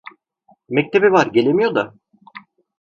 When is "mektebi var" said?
0.69-1.25